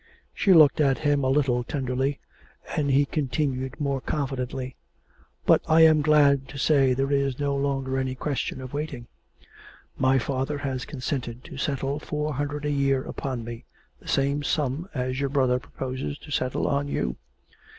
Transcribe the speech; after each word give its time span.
She 0.33 0.51
looked 0.51 0.81
at 0.81 0.97
him 0.97 1.23
a 1.23 1.29
little 1.29 1.63
tenderly, 1.63 2.19
and 2.75 2.89
he 2.89 3.05
continued 3.05 3.79
more 3.79 4.01
confidently. 4.01 4.75
'But 5.45 5.61
I'm 5.69 6.01
glad 6.01 6.47
to 6.47 6.57
say 6.57 6.95
there 6.95 7.11
is 7.11 7.39
no 7.39 7.55
longer 7.55 7.99
any 7.99 8.15
question 8.15 8.61
of 8.61 8.73
waiting. 8.73 9.05
My 9.99 10.17
father 10.17 10.57
has 10.57 10.85
consented 10.85 11.43
to 11.43 11.57
settle 11.59 11.99
four 11.99 12.33
hundred 12.33 12.65
a 12.65 12.71
year 12.71 13.03
upon 13.03 13.43
me, 13.43 13.65
the 13.99 14.07
same 14.07 14.41
sum 14.41 14.89
as 14.95 15.19
your 15.19 15.29
brother 15.29 15.59
proposes 15.59 16.17
to 16.17 16.31
settle 16.31 16.67
on 16.67 16.87
you. 16.87 17.17